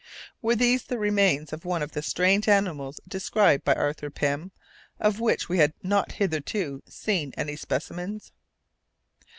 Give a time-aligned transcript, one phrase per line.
[0.41, 4.51] Were these the remains of one of the strange animals described by Arthur Pym,
[4.99, 8.31] of which we had not hitherto seen any specimens?